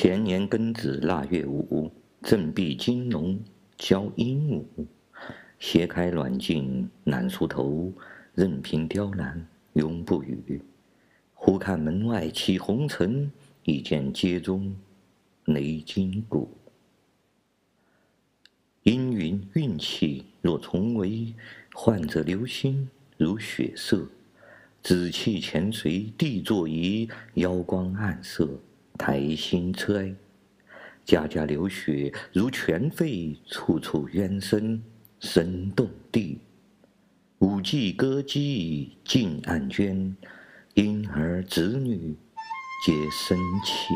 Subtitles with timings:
[0.00, 1.90] 前年庚子腊月五，
[2.22, 3.36] 振臂金龙
[3.76, 4.86] 交鹦鹉，
[5.58, 7.92] 斜开软镜懒梳头，
[8.32, 10.62] 任凭雕栏永不语。
[11.34, 13.28] 忽看门外起红尘，
[13.64, 14.72] 一见阶中
[15.46, 16.48] 雷金鼓。
[18.84, 21.34] 阴云运气若重围，
[21.74, 24.06] 患者流星如血色。
[24.80, 28.60] 紫气潜随地坐移，妖光暗色
[28.98, 30.14] 台星摧。
[31.04, 34.82] 家家流血如泉沸，处处冤声
[35.20, 36.40] 声动地。
[37.38, 40.12] 舞伎歌姬尽暗绢，
[40.74, 42.14] 婴儿子女
[42.84, 43.94] 皆生气。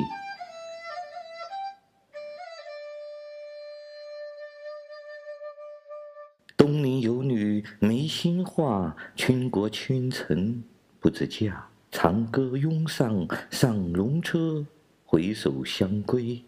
[6.57, 10.63] 东邻有女眉心画，倾国倾城。
[11.01, 14.65] 不知嫁，长歌拥上上龙车，
[15.13, 16.43] 回首相归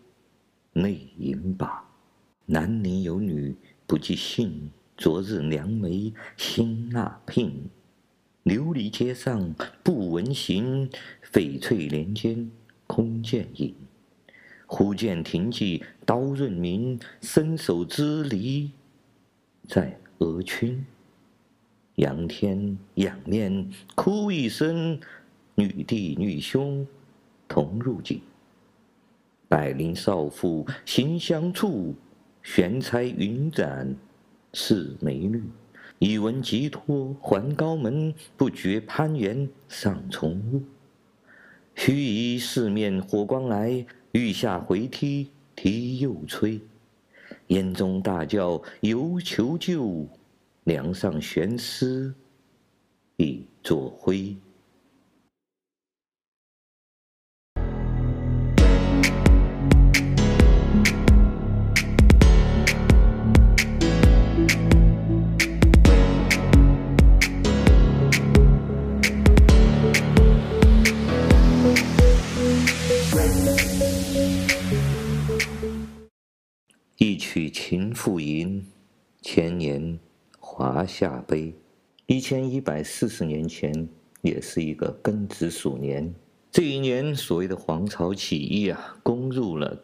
[0.73, 1.85] 泪盈灞。
[2.47, 3.55] 南宁有女
[3.87, 7.69] 不记姓，昨日良媒新纳聘。
[8.45, 10.89] 琉璃街上不闻行，
[11.31, 12.51] 翡翠帘间
[12.87, 13.75] 空见影。
[14.65, 18.71] 忽见停骑刀刃明，伸手支离
[19.69, 20.83] 在额裙。
[21.97, 24.99] 仰天仰面哭一声，
[25.55, 26.87] 女弟女兄
[27.47, 28.23] 同入井。
[29.55, 31.95] 百灵少妇心相触，
[32.43, 33.95] 玄钗云展
[34.53, 35.45] 是美女。
[36.01, 40.61] 一闻急脱还高门，不觉攀援上重屋。
[41.77, 46.61] 须臾四面火光来，欲下回梯梯又摧。
[47.47, 50.05] 烟中大叫犹求救。
[50.65, 52.13] 梁上悬丝
[53.19, 54.35] 已作灰。
[78.05, 78.63] 复吟，
[79.23, 79.99] 千年。
[80.39, 81.55] 华夏碑，
[82.05, 83.89] 一千一百四十年前，
[84.21, 86.15] 也是一个庚子鼠年。
[86.51, 89.83] 这一年，所谓的黄巢起义啊，攻入了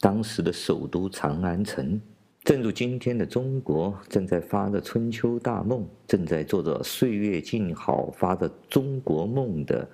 [0.00, 1.98] 当时的首都长安城。
[2.44, 9.88] 正如今天的中国正在发着春秋大梦，正在做着岁月静好、发着中国梦的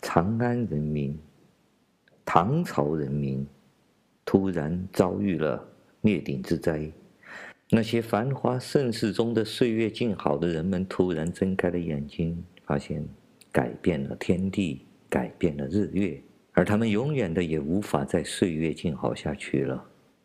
[0.00, 1.14] 长安人民、
[2.24, 3.46] 唐朝人民，
[4.24, 5.62] 突然遭遇了
[6.00, 6.90] 灭顶之灾。
[7.70, 13.06] 那些繁华盛世中的岁月静好的人们，突然睁开了眼睛，发现
[13.52, 16.18] 改变了天地，改变了日月，
[16.52, 19.84] 而他们永远的也无法再岁月静好下去了。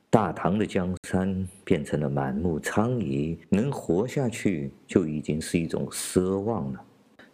[0.09, 6.79] 大唐的江山变成了满目疮痍，能活下去就已经是一种奢望了。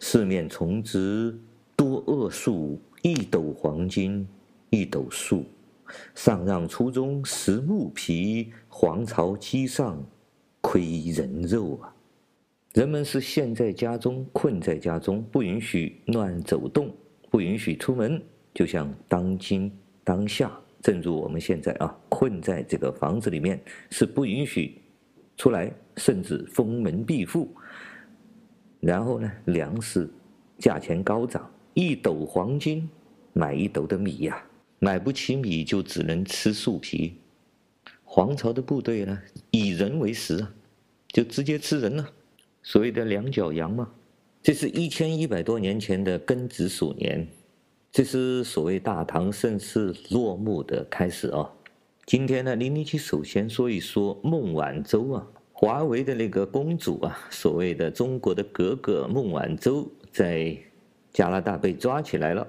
[0.00, 1.38] 四面重植
[1.76, 4.26] 多恶树，一斗黄金
[4.70, 5.44] 一斗粟。
[6.14, 10.04] 上让初中食木皮，黄巢鸡上
[10.60, 11.94] 亏人肉啊！
[12.74, 16.94] 人们是陷在家中，困在家中，不允许乱走动，
[17.28, 18.22] 不允许出门。
[18.54, 19.72] 就像当今
[20.04, 24.80] 当下，正如我们现在啊，困在这个房子里面，是不允许
[25.36, 27.48] 出来，甚至封门闭户。
[28.80, 30.08] 然后呢，粮食
[30.58, 32.88] 价钱高涨，一斗黄金
[33.32, 34.42] 买一斗的米呀、
[34.82, 37.18] 买不起米，就只能吃树皮。
[38.02, 39.20] 黄巢的部队呢，
[39.50, 40.54] 以人为食啊，
[41.08, 42.10] 就直接吃人了。
[42.62, 43.88] 所谓的两脚羊嘛。
[44.42, 47.28] 这是一千一百多年前的庚子鼠年，
[47.92, 51.52] 这是所谓大唐盛世落幕的开始啊。
[52.06, 60.56] 今天呢，零零七首先说一说孟晚舟啊，华为的那个公主啊，所谓的中国的格格孟晚舟，在
[61.12, 62.48] 加拿大被抓起来了。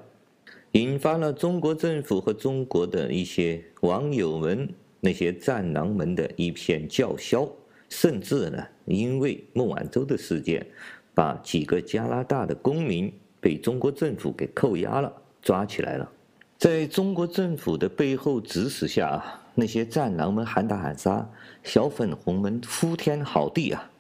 [0.74, 4.70] 引发了中国政府和中国的一些网友们、
[5.02, 7.46] 那些战狼们的一片叫嚣，
[7.90, 10.66] 甚至呢，因为孟晚舟的事件，
[11.14, 16.10] 把几个加拿大的公民被中国政府给扣押了、抓起来了。
[16.58, 19.22] 在中国政府的背后指使下，
[19.54, 21.30] 那些战狼们喊打喊杀，
[21.64, 23.91] 小粉红们呼天号地啊！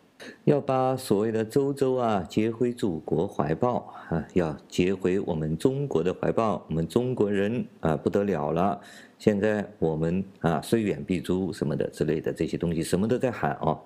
[0.43, 8.79] 要把所谓的周周啊接回祖国怀抱啊，要接回我们中国的怀抱，我们中国人啊不得了了。
[9.17, 13.79] 现在我们啊虽远必诛什么的之类的这些东西，什么都在喊哦。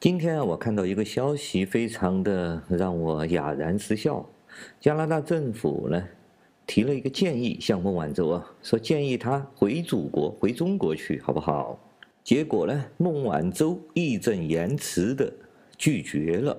[0.00, 4.24] 今天啊，我看到一个消息，非常的让我哑然失笑。
[4.80, 6.02] 加拿大政府呢，
[6.66, 11.78] 提了一个建议，向孟晚舟啊说建议他回祖国，回中国去，好不好？
[12.22, 15.32] 结果呢，孟晚舟义正言辞的
[15.78, 16.54] 拒绝了。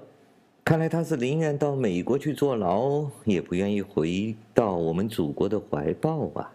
[0.64, 6.52] 看来他是宁愿到美国去坐牢，也不愿意回到我们祖国的怀抱啊。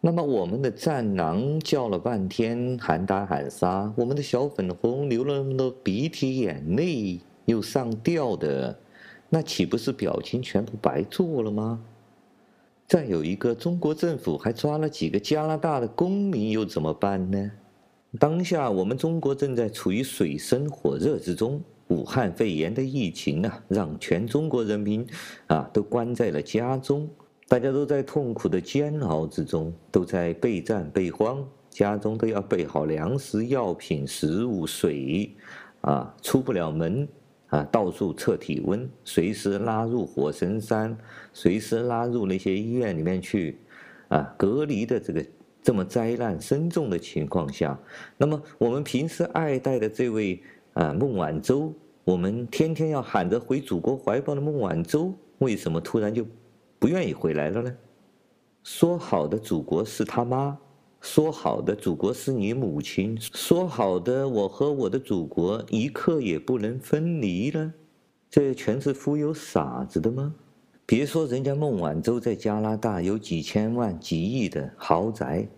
[0.00, 8.76] 那么我们的战狼叫了半天，喊打喊杀，我们的小粉红流了那么多鼻涕眼泪，又上吊的，
[9.28, 11.80] 那岂不是表情全部白做了吗？
[12.88, 17.52] 再有一个，中国政府还抓了几个加拿大的公民，又怎么办呢？
[18.18, 21.62] 当下我们中国正在处于水深火热之中，
[21.92, 25.06] 武汉肺炎的疫情啊，让全中国人民
[25.46, 27.06] 啊都关在了家中，
[27.46, 35.30] 大家都在痛苦的煎熬之中，都在备战备荒，家中都要备好粮食、药品、食物、水，
[35.82, 37.06] 啊，出不了门。
[37.52, 40.96] 啊，到处测体温，随时拉入火神山，
[41.34, 43.58] 随时拉入那些医院里面去，
[44.08, 45.22] 啊，隔离的这个
[45.62, 47.78] 这么灾难深重的情况下，
[48.16, 50.42] 那么我们平时爱戴的这位
[50.74, 51.72] 啊孟晚舟，
[52.04, 56.26] 我们天天要喊着回祖国怀抱的孟晚舟，为什么突然就
[56.78, 57.76] 不愿意回来了呢？
[58.62, 60.58] 说好的祖国是他妈。
[61.00, 67.72] 说好的祖国是你母亲，说好的我和我的祖国一刻也不能分离了，
[68.30, 70.32] 这全是忽悠傻子的吗？
[70.86, 75.48] 别说人家孟晚舟在加拿大有几千万、几亿的豪宅，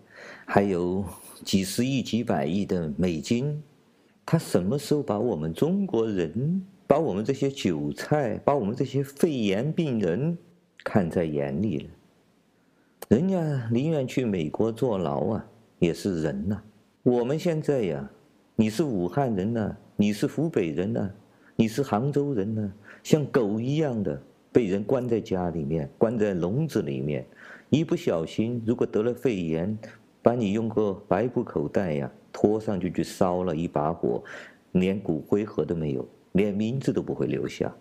[0.47, 1.05] 还有
[1.43, 3.61] 几十亿、几百亿的美金，
[4.25, 10.35] 他什么时候把我们中国人、把我们这些韭菜、把我们这些肺炎病人
[10.83, 11.89] 看在眼里了？
[13.07, 15.45] 人家宁愿去美国坐牢啊，
[15.77, 16.59] 也是人呐、
[17.03, 18.09] 我们现在呀，
[18.55, 21.07] 你是武汉人呐、你是湖北人呐、
[21.55, 22.73] 你是杭州人呐、
[23.03, 24.19] 像狗一样的
[24.51, 27.23] 被人关在家里面，关在笼子里面，
[27.69, 29.77] 一不小心如果得了肺炎，
[30.25, 34.23] 把你用个白布口袋呀拖上去去烧了一把火，
[34.71, 37.71] 连骨灰盒都没有，连名字都不会留下，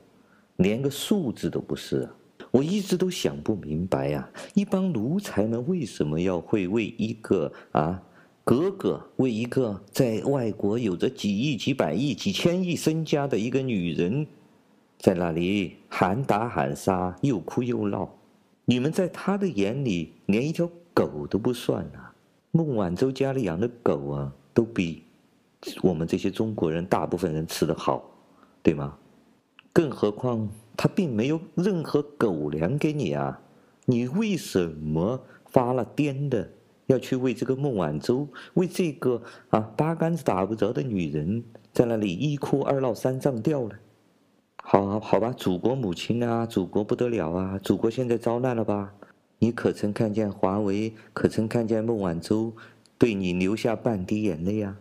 [0.56, 2.06] 连个数字都不是。
[2.50, 8.02] 我一直都想不明白呀，一帮奴才们为什么要会为一个啊
[8.44, 14.26] 格格，为一个在外国有着几亿、几百亿、几千亿身家的一个女人，
[14.98, 18.14] 在那里喊打喊杀，又哭又闹？
[18.66, 22.13] 你们在他的眼里连一条狗都不算啊！
[22.56, 25.02] 孟晚舟家里养的狗啊，都比
[25.82, 28.08] 我们这些中国人大部分人吃得好，
[28.62, 28.96] 对吗？
[29.72, 30.48] 更何况。
[30.76, 33.40] 他并没有任何狗粮给你啊！
[33.86, 36.48] 你为什么发了癫的
[36.86, 41.42] 要去为这个孟晚舟，为这个啊八竿子打不着的女人，
[41.72, 43.74] 在那里一哭二闹三上吊呢？
[44.62, 48.94] 好好吧，祖国母亲啊，祖国不得了啊，祖国现在遭难了吧？
[49.38, 50.94] 你可曾看见华为？
[51.12, 52.52] 可曾看见孟晚舟
[52.96, 54.76] 对你流下半滴眼泪啊？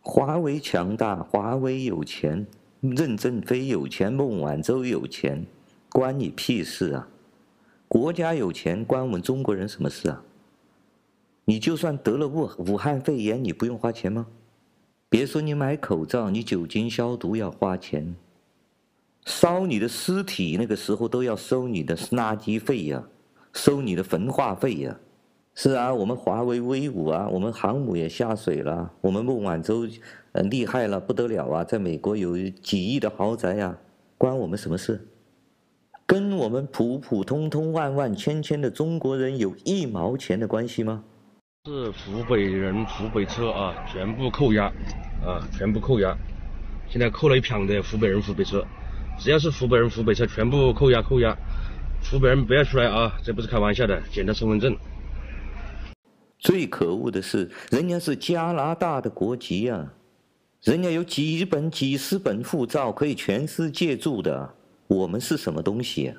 [0.00, 2.46] 华为强大，华为有钱。
[2.82, 5.44] 任正非有钱，孟晚舟有钱，
[5.90, 7.08] 关你屁事啊！
[7.88, 10.22] 国家有钱，关我们中国人什么事啊？
[11.46, 14.26] 你就算得了武武汉肺炎，你不用花钱吗？
[15.08, 18.14] 别说你买口罩，你酒精消毒要花钱，
[19.24, 23.02] 烧你的尸体那个时候都要收你的垃圾费呀，
[23.56, 24.96] 收你的焚化费呀。
[25.54, 29.88] 是啊，我们华为威武啊，我们航母也下水了，我们孟晚舟，
[30.32, 33.78] 呃，厉害了不得了啊，在美国有几亿的豪宅呀，
[34.18, 35.08] 关我们什么事？
[36.04, 41.02] 跟我们普普通通万万千千的中国人有一毛钱的关系吗？
[41.64, 44.66] 是湖北人湖北车啊，全部扣押，
[45.24, 46.14] 啊，全部扣押，
[46.86, 48.62] 现在扣了一票的湖北人湖北车，
[49.18, 51.34] 只要是湖北人湖北车，全部扣押扣押，
[52.08, 54.76] 湖北人不要出来啊，这不是开玩笑的，检查身份证。
[56.38, 59.92] 最可恶的是，人家是加拿大的国籍、啊，
[60.62, 64.54] 人家有几本、几十本护照可以全世界住的。
[64.86, 66.14] 我们是什么东西？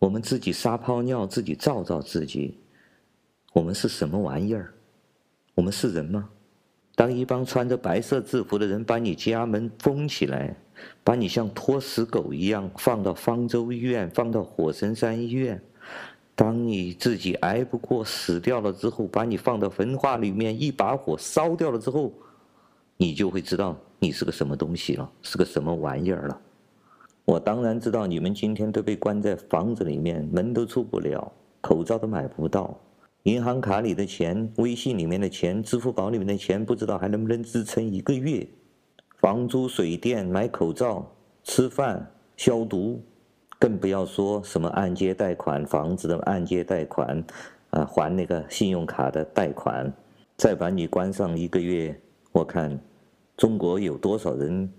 [0.00, 2.58] 我们自己撒泡尿，自己照照自己。
[3.52, 4.74] 我们是什么玩意儿？
[5.54, 6.28] 我们是人吗？
[6.94, 10.54] 当一帮穿着白色制服的人把你家门封起来，
[11.02, 15.60] 把你像拖死狗一样放到方舟医院，放到火神山医院。
[16.34, 22.12] 当你自己挨不过死掉了之后，把你放到焚化里面，一把火烧掉了之后，
[22.96, 26.40] 你就会知道你是个什么东西了，是个什么玩意儿了。
[27.26, 31.30] 我当然知道你们今天都被关在房子里面，门都出不了，
[31.60, 32.74] 口罩都买不到，
[33.24, 38.46] 银行卡里的钱、微信里面的钱、支付宝里面的钱，不知道还能不能支撑一个月。
[39.18, 41.10] 房租、水电、买口罩、
[41.44, 43.02] 吃饭、消毒。
[43.58, 47.22] 更不要说什么按揭贷款、房子的按揭贷款，
[47.68, 49.92] 啊，还那个信用卡的贷款，
[50.38, 51.94] 再把你关上一个月，
[52.32, 52.80] 我看
[53.36, 54.72] 中国有多少人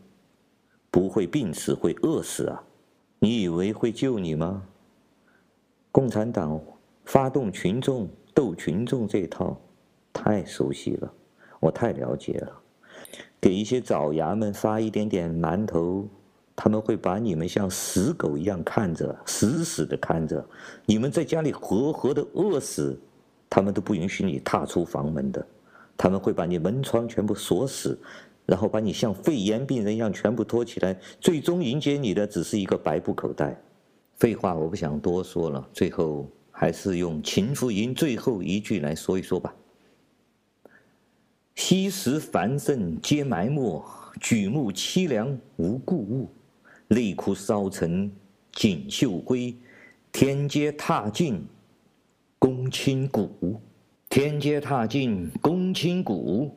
[0.90, 2.64] 不会病死、会饿死啊？
[3.20, 4.64] 你以为会救你吗？
[5.92, 6.60] 共产党
[7.06, 9.60] 发动群众斗群众这一套
[10.14, 11.14] 太熟悉了，
[11.60, 12.62] 我太了解了。
[13.40, 16.08] 给一些爪牙们发一点点馒头，
[16.56, 20.46] 他们会把你们像死狗一样看着，死死的看着。
[20.86, 23.00] 你们在家里活活的饿死，
[23.50, 25.46] 他们都不允许你踏出房门的。
[25.98, 27.98] 他们会把你门窗全部锁死，
[28.46, 30.98] 然后把你像肺炎病人一样全部拖起来。
[31.20, 33.60] 最终迎接你的只是一个白布口袋。
[34.16, 36.28] 废话我不想多说了，最后
[36.62, 39.52] 还是用《秦妇吟》最后一句来说一说吧。
[41.56, 43.84] 昔时繁盛皆埋没，
[44.20, 46.30] 举目凄凉无故物。
[46.90, 48.12] 泪哭烧成
[48.52, 49.56] 锦绣灰，
[50.12, 51.44] 天阶踏尽
[52.38, 53.60] 公卿骨。
[54.08, 56.56] 天阶踏尽公卿骨，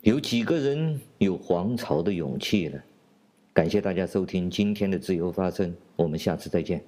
[0.00, 2.80] 有几个人有皇朝的勇气呢？
[3.52, 6.82] 感谢大家收听今天的自由发声，我们下次再见。